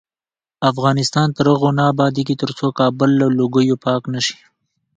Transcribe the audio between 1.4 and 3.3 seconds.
هغو نه ابادیږي، ترڅو کابل له